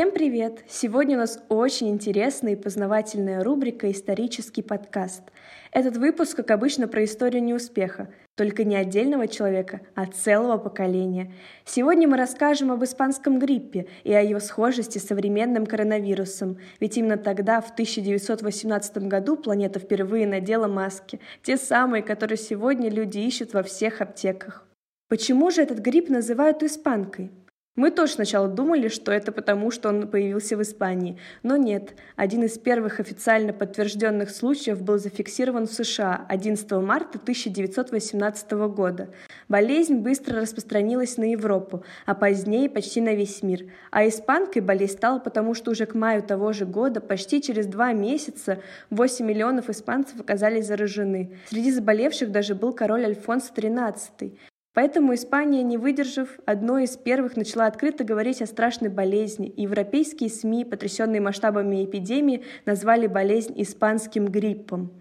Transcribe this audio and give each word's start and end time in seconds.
Всем 0.00 0.12
привет! 0.12 0.64
Сегодня 0.66 1.16
у 1.16 1.20
нас 1.20 1.42
очень 1.50 1.90
интересная 1.90 2.54
и 2.54 2.56
познавательная 2.56 3.44
рубрика 3.44 3.90
«Исторический 3.90 4.62
подкаст». 4.62 5.24
Этот 5.72 5.98
выпуск, 5.98 6.36
как 6.36 6.52
обычно, 6.52 6.88
про 6.88 7.04
историю 7.04 7.44
неуспеха, 7.44 8.08
только 8.34 8.64
не 8.64 8.76
отдельного 8.76 9.28
человека, 9.28 9.82
а 9.94 10.06
целого 10.06 10.56
поколения. 10.56 11.34
Сегодня 11.66 12.08
мы 12.08 12.16
расскажем 12.16 12.72
об 12.72 12.82
испанском 12.82 13.38
гриппе 13.38 13.88
и 14.02 14.14
о 14.14 14.22
его 14.22 14.40
схожести 14.40 14.96
с 14.96 15.06
современным 15.06 15.66
коронавирусом, 15.66 16.56
ведь 16.80 16.96
именно 16.96 17.18
тогда, 17.18 17.60
в 17.60 17.70
1918 17.70 19.06
году, 19.06 19.36
планета 19.36 19.80
впервые 19.80 20.26
надела 20.26 20.66
маски, 20.66 21.20
те 21.42 21.58
самые, 21.58 22.02
которые 22.02 22.38
сегодня 22.38 22.88
люди 22.88 23.18
ищут 23.18 23.52
во 23.52 23.62
всех 23.62 24.00
аптеках. 24.00 24.66
Почему 25.10 25.50
же 25.50 25.60
этот 25.60 25.80
грипп 25.80 26.08
называют 26.08 26.62
испанкой? 26.62 27.32
Мы 27.80 27.90
тоже 27.90 28.12
сначала 28.12 28.46
думали, 28.46 28.88
что 28.88 29.10
это 29.10 29.32
потому, 29.32 29.70
что 29.70 29.88
он 29.88 30.06
появился 30.06 30.54
в 30.54 30.60
Испании, 30.60 31.18
но 31.42 31.56
нет. 31.56 31.94
Один 32.14 32.42
из 32.42 32.58
первых 32.58 33.00
официально 33.00 33.54
подтвержденных 33.54 34.28
случаев 34.28 34.82
был 34.82 34.98
зафиксирован 34.98 35.66
в 35.66 35.72
США 35.72 36.26
11 36.28 36.70
марта 36.72 37.18
1918 37.18 38.52
года. 38.68 39.08
Болезнь 39.48 39.94
быстро 39.94 40.42
распространилась 40.42 41.16
на 41.16 41.30
Европу, 41.30 41.82
а 42.04 42.14
позднее 42.14 42.68
почти 42.68 43.00
на 43.00 43.14
весь 43.14 43.42
мир. 43.42 43.72
А 43.90 44.06
испанкой 44.06 44.60
болезнь 44.60 44.98
стала 44.98 45.18
потому, 45.18 45.54
что 45.54 45.70
уже 45.70 45.86
к 45.86 45.94
маю 45.94 46.22
того 46.22 46.52
же 46.52 46.66
года, 46.66 47.00
почти 47.00 47.40
через 47.40 47.66
два 47.66 47.94
месяца, 47.94 48.58
8 48.90 49.24
миллионов 49.24 49.70
испанцев 49.70 50.20
оказались 50.20 50.66
заражены. 50.66 51.38
Среди 51.48 51.70
заболевших 51.70 52.30
даже 52.30 52.54
был 52.54 52.74
король 52.74 53.06
Альфонсо 53.06 53.54
XIII. 53.54 54.36
Поэтому 54.72 55.14
Испания, 55.14 55.62
не 55.62 55.76
выдержав, 55.76 56.38
одной 56.46 56.84
из 56.84 56.96
первых 56.96 57.36
начала 57.36 57.66
открыто 57.66 58.04
говорить 58.04 58.40
о 58.40 58.46
страшной 58.46 58.88
болезни, 58.88 59.52
европейские 59.56 60.30
СМИ, 60.30 60.64
потрясенные 60.64 61.20
масштабами 61.20 61.84
эпидемии, 61.84 62.44
назвали 62.66 63.08
болезнь 63.08 63.54
испанским 63.56 64.26
гриппом. 64.26 64.92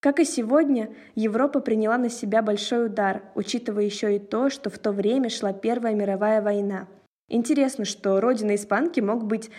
Как 0.00 0.18
и 0.18 0.24
сегодня, 0.24 0.90
Европа 1.14 1.60
приняла 1.60 1.98
на 1.98 2.10
себя 2.10 2.42
большой 2.42 2.86
удар, 2.86 3.22
учитывая 3.34 3.84
еще 3.84 4.16
и 4.16 4.18
то, 4.18 4.50
что 4.50 4.70
в 4.70 4.78
то 4.78 4.92
время 4.92 5.30
шла 5.30 5.52
Первая 5.52 5.94
мировая 5.94 6.42
война. 6.42 6.88
Интересно, 7.28 7.84
что 7.84 8.20
родина 8.20 8.54
испанки 8.54 9.00
мог 9.00 9.24
быть 9.24 9.50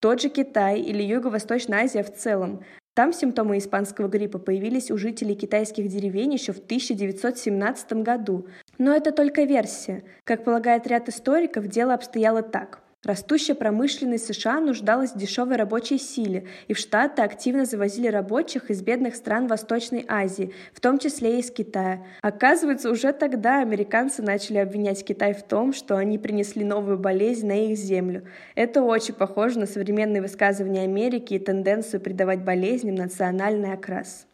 тот 0.00 0.20
же 0.20 0.28
Китай 0.28 0.80
или 0.80 1.02
Юго-Восточная 1.02 1.84
Азия 1.84 2.02
в 2.02 2.14
целом. 2.14 2.64
Там 2.94 3.12
симптомы 3.12 3.58
испанского 3.58 4.08
гриппа 4.08 4.38
появились 4.38 4.90
у 4.90 4.96
жителей 4.96 5.36
китайских 5.36 5.88
деревень 5.88 6.32
еще 6.32 6.52
в 6.52 6.58
1917 6.58 7.92
году. 8.02 8.48
Но 8.78 8.94
это 8.94 9.12
только 9.12 9.42
версия. 9.42 10.04
Как 10.24 10.44
полагает 10.44 10.86
ряд 10.86 11.08
историков, 11.08 11.66
дело 11.66 11.94
обстояло 11.94 12.42
так– 12.42 12.80
Растущая 13.04 13.54
промышленность 13.54 14.26
США 14.26 14.58
нуждалась 14.60 15.12
в 15.12 15.16
дешевой 15.16 15.54
рабочей 15.54 15.98
силе, 15.98 16.48
и 16.66 16.74
в 16.74 16.78
Штаты 16.78 17.22
активно 17.22 17.64
завозили 17.64 18.08
рабочих 18.08 18.70
из 18.70 18.82
бедных 18.82 19.14
стран 19.14 19.46
Восточной 19.46 20.04
Азии, 20.08 20.52
в 20.74 20.80
том 20.80 20.98
числе 20.98 21.36
и 21.36 21.38
из 21.38 21.52
Китая. 21.52 22.04
Оказывается, 22.22 22.90
уже 22.90 23.12
тогда 23.12 23.60
американцы 23.60 24.20
начали 24.20 24.58
обвинять 24.58 25.04
Китай 25.04 25.32
в 25.32 25.44
том, 25.44 25.72
что 25.72 25.96
они 25.96 26.18
принесли 26.18 26.64
новую 26.64 26.98
болезнь 26.98 27.46
на 27.46 27.68
их 27.70 27.78
землю. 27.78 28.26
Это 28.56 28.82
очень 28.82 29.14
похоже 29.14 29.60
на 29.60 29.66
современные 29.66 30.20
высказывания 30.20 30.82
Америки 30.82 31.34
и 31.34 31.38
тенденцию 31.38 32.00
придавать 32.00 32.42
болезням 32.42 32.96
национальный 32.96 33.74
окрас. 33.74 34.26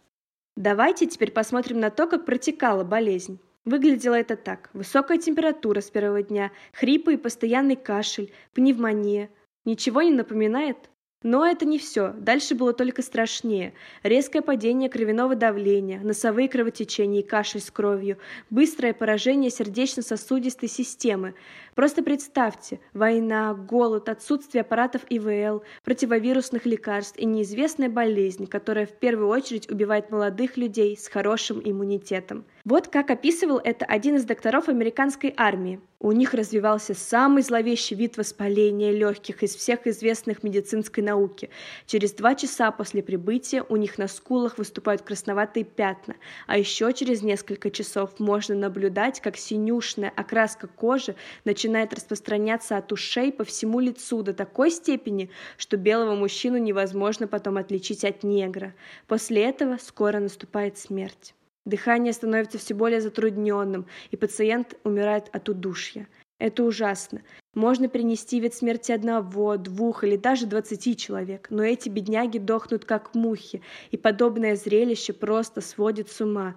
Давайте 0.56 1.06
теперь 1.06 1.32
посмотрим 1.32 1.80
на 1.80 1.90
то, 1.90 2.06
как 2.06 2.24
протекала 2.24 2.82
болезнь. 2.82 3.38
Выглядело 3.64 4.14
это 4.14 4.36
так. 4.36 4.68
Высокая 4.74 5.18
температура 5.18 5.80
с 5.80 5.90
первого 5.90 6.22
дня, 6.22 6.52
хрипы 6.72 7.14
и 7.14 7.18
постоянный 7.18 7.76
кашель, 7.76 8.32
пневмония. 8.52 9.30
Ничего 9.64 10.02
не 10.02 10.10
напоминает? 10.10 10.90
Но 11.22 11.46
это 11.46 11.64
не 11.64 11.78
все. 11.78 12.12
Дальше 12.18 12.54
было 12.54 12.74
только 12.74 13.00
страшнее. 13.00 13.72
Резкое 14.02 14.42
падение 14.42 14.90
кровяного 14.90 15.34
давления, 15.34 15.98
носовые 16.00 16.50
кровотечения 16.50 17.20
и 17.20 17.26
кашель 17.26 17.62
с 17.62 17.70
кровью, 17.70 18.18
быстрое 18.50 18.92
поражение 18.92 19.50
сердечно-сосудистой 19.50 20.68
системы. 20.68 21.34
Просто 21.74 22.02
представьте, 22.02 22.78
война, 22.92 23.54
голод, 23.54 24.10
отсутствие 24.10 24.60
аппаратов 24.60 25.00
ИВЛ, 25.08 25.62
противовирусных 25.82 26.66
лекарств 26.66 27.16
и 27.16 27.24
неизвестная 27.24 27.88
болезнь, 27.88 28.46
которая 28.46 28.84
в 28.84 28.92
первую 28.92 29.28
очередь 29.28 29.70
убивает 29.70 30.10
молодых 30.10 30.58
людей 30.58 30.94
с 30.94 31.08
хорошим 31.08 31.62
иммунитетом. 31.64 32.44
Вот 32.64 32.88
как 32.88 33.10
описывал 33.10 33.60
это 33.62 33.84
один 33.84 34.16
из 34.16 34.24
докторов 34.24 34.70
американской 34.70 35.34
армии. 35.36 35.80
У 36.00 36.12
них 36.12 36.32
развивался 36.32 36.94
самый 36.94 37.42
зловещий 37.42 37.94
вид 37.94 38.16
воспаления 38.16 38.90
легких 38.90 39.42
из 39.42 39.54
всех 39.54 39.86
известных 39.86 40.42
медицинской 40.42 41.04
науки. 41.04 41.50
Через 41.84 42.12
два 42.14 42.34
часа 42.34 42.70
после 42.70 43.02
прибытия 43.02 43.62
у 43.68 43.76
них 43.76 43.98
на 43.98 44.08
скулах 44.08 44.56
выступают 44.56 45.02
красноватые 45.02 45.64
пятна, 45.64 46.14
а 46.46 46.56
еще 46.56 46.90
через 46.94 47.20
несколько 47.20 47.70
часов 47.70 48.18
можно 48.18 48.54
наблюдать, 48.54 49.20
как 49.20 49.36
синюшная 49.36 50.10
окраска 50.16 50.66
кожи 50.66 51.16
начинает 51.44 51.92
распространяться 51.92 52.78
от 52.78 52.90
ушей 52.92 53.30
по 53.30 53.44
всему 53.44 53.78
лицу 53.78 54.22
до 54.22 54.32
такой 54.32 54.70
степени, 54.70 55.28
что 55.58 55.76
белого 55.76 56.14
мужчину 56.14 56.56
невозможно 56.56 57.28
потом 57.28 57.58
отличить 57.58 58.06
от 58.06 58.22
негра. 58.22 58.72
После 59.06 59.44
этого 59.44 59.76
скоро 59.76 60.18
наступает 60.18 60.78
смерть. 60.78 61.34
Дыхание 61.64 62.12
становится 62.12 62.58
все 62.58 62.74
более 62.74 63.00
затрудненным, 63.00 63.86
и 64.10 64.16
пациент 64.16 64.76
умирает 64.84 65.28
от 65.32 65.48
удушья. 65.48 66.08
Это 66.38 66.64
ужасно. 66.64 67.22
Можно 67.54 67.88
принести 67.88 68.40
вид 68.40 68.54
смерти 68.54 68.92
одного, 68.92 69.56
двух 69.56 70.04
или 70.04 70.16
даже 70.16 70.46
двадцати 70.46 70.96
человек, 70.96 71.46
но 71.50 71.62
эти 71.62 71.88
бедняги 71.88 72.38
дохнут 72.38 72.84
как 72.84 73.14
мухи, 73.14 73.62
и 73.90 73.96
подобное 73.96 74.56
зрелище 74.56 75.12
просто 75.12 75.60
сводит 75.60 76.10
с 76.10 76.20
ума. 76.20 76.56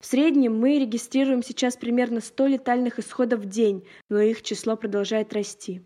В 0.00 0.06
среднем 0.06 0.58
мы 0.58 0.78
регистрируем 0.78 1.42
сейчас 1.42 1.78
примерно 1.78 2.20
100 2.20 2.46
летальных 2.48 2.98
исходов 2.98 3.40
в 3.40 3.48
день, 3.48 3.86
но 4.10 4.20
их 4.20 4.42
число 4.42 4.76
продолжает 4.76 5.32
расти. 5.32 5.80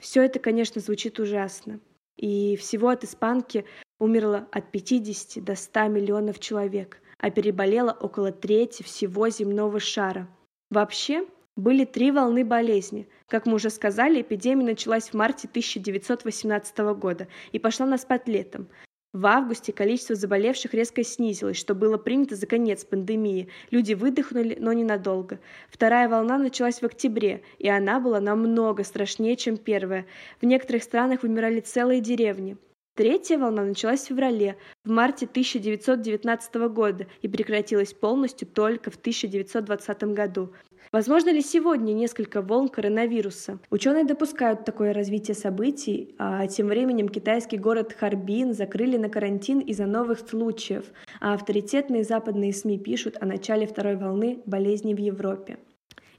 Все 0.00 0.22
это, 0.22 0.38
конечно, 0.38 0.80
звучит 0.80 1.20
ужасно. 1.20 1.78
И 2.16 2.56
всего 2.56 2.88
от 2.88 3.04
испанки 3.04 3.66
умерло 4.00 4.48
от 4.52 4.72
50 4.72 5.44
до 5.44 5.54
100 5.54 5.88
миллионов 5.88 6.38
человек 6.38 7.01
а 7.22 7.30
переболело 7.30 7.96
около 7.98 8.32
трети 8.32 8.82
всего 8.82 9.30
земного 9.30 9.80
шара. 9.80 10.28
Вообще, 10.70 11.24
были 11.56 11.84
три 11.84 12.10
волны 12.10 12.44
болезни. 12.44 13.08
Как 13.28 13.46
мы 13.46 13.54
уже 13.54 13.70
сказали, 13.70 14.20
эпидемия 14.20 14.64
началась 14.64 15.10
в 15.10 15.14
марте 15.14 15.48
1918 15.48 16.78
года 16.96 17.28
и 17.52 17.58
пошла 17.58 17.86
на 17.86 17.96
спад 17.96 18.26
летом. 18.26 18.68
В 19.12 19.26
августе 19.26 19.72
количество 19.72 20.16
заболевших 20.16 20.72
резко 20.72 21.04
снизилось, 21.04 21.58
что 21.58 21.74
было 21.74 21.98
принято 21.98 22.34
за 22.34 22.46
конец 22.46 22.84
пандемии. 22.84 23.48
Люди 23.70 23.92
выдохнули, 23.92 24.56
но 24.58 24.72
ненадолго. 24.72 25.38
Вторая 25.68 26.08
волна 26.08 26.38
началась 26.38 26.80
в 26.80 26.86
октябре, 26.86 27.42
и 27.58 27.68
она 27.68 28.00
была 28.00 28.20
намного 28.20 28.84
страшнее, 28.84 29.36
чем 29.36 29.58
первая. 29.58 30.06
В 30.40 30.46
некоторых 30.46 30.82
странах 30.82 31.22
вымирали 31.22 31.60
целые 31.60 32.00
деревни. 32.00 32.56
Третья 33.02 33.36
волна 33.36 33.64
началась 33.64 34.02
в 34.02 34.06
феврале, 34.06 34.56
в 34.84 34.90
марте 34.90 35.26
1919 35.26 36.54
года 36.72 37.08
и 37.20 37.26
прекратилась 37.26 37.92
полностью 37.92 38.46
только 38.46 38.92
в 38.92 38.94
1920 38.94 40.04
году. 40.14 40.52
Возможно 40.92 41.30
ли 41.30 41.42
сегодня 41.42 41.94
несколько 41.94 42.42
волн 42.42 42.68
коронавируса? 42.68 43.58
Ученые 43.70 44.04
допускают 44.04 44.64
такое 44.64 44.92
развитие 44.92 45.34
событий, 45.34 46.14
а 46.16 46.46
тем 46.46 46.68
временем 46.68 47.08
китайский 47.08 47.56
город 47.56 47.92
Харбин 47.92 48.54
закрыли 48.54 48.96
на 48.98 49.08
карантин 49.08 49.58
из-за 49.58 49.86
новых 49.86 50.20
случаев, 50.20 50.84
а 51.20 51.34
авторитетные 51.34 52.04
западные 52.04 52.52
СМИ 52.52 52.78
пишут 52.78 53.16
о 53.20 53.26
начале 53.26 53.66
второй 53.66 53.96
волны 53.96 54.42
болезни 54.46 54.94
в 54.94 54.98
Европе. 54.98 55.58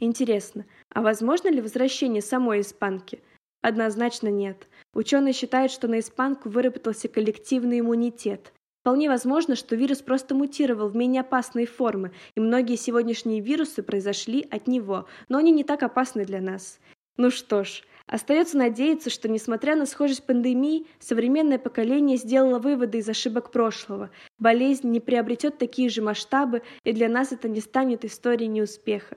Интересно, 0.02 0.66
а 0.94 1.02
возможно 1.02 1.48
ли 1.48 1.62
возвращение 1.62 2.22
самой 2.22 2.60
испанки? 2.60 3.22
Однозначно 3.64 4.28
нет. 4.28 4.68
Ученые 4.94 5.32
считают, 5.34 5.72
что 5.72 5.88
на 5.88 6.00
испанку 6.02 6.50
выработался 6.50 7.08
коллективный 7.08 7.80
иммунитет. 7.80 8.52
Вполне 8.82 9.08
возможно, 9.08 9.56
что 9.56 9.78
вирус 9.78 10.02
просто 10.02 10.36
мутировал 10.36 10.90
в 10.90 10.98
менее 10.98 11.22
опасные 11.22 11.66
формы, 11.66 12.12
и 12.36 12.42
многие 12.42 12.76
сегодняшние 12.76 13.40
вирусы 13.40 13.82
произошли 13.82 14.46
от 14.52 14.68
него, 14.68 15.08
но 15.30 15.38
они 15.38 15.52
не 15.52 15.64
так 15.64 15.82
опасны 15.82 16.26
для 16.26 16.42
нас. 16.42 16.82
Ну 17.16 17.32
что 17.32 17.64
ж, 17.64 17.84
остается 18.06 18.58
надеяться, 18.58 19.10
что, 19.10 19.30
несмотря 19.30 19.78
на 19.78 19.86
схожесть 19.86 20.26
пандемии, 20.26 20.88
современное 21.00 21.58
поколение 21.58 22.18
сделало 22.18 22.60
выводы 22.60 22.98
из 22.98 23.08
ошибок 23.08 23.50
прошлого. 23.50 24.10
Болезнь 24.40 24.90
не 24.90 25.00
приобретет 25.00 25.58
такие 25.58 25.88
же 25.88 26.02
масштабы, 26.02 26.64
и 26.84 26.92
для 26.92 27.08
нас 27.08 27.32
это 27.32 27.48
не 27.48 27.62
станет 27.62 28.04
историей 28.04 28.50
неуспеха. 28.50 29.16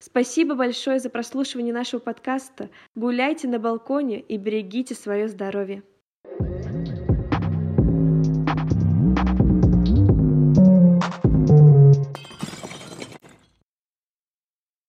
Спасибо 0.00 0.54
большое 0.54 1.00
за 1.00 1.10
прослушивание 1.10 1.74
нашего 1.74 1.98
подкаста. 1.98 2.70
Гуляйте 2.94 3.48
на 3.48 3.58
балконе 3.58 4.20
и 4.20 4.36
берегите 4.36 4.94
свое 4.94 5.26
здоровье. 5.26 5.82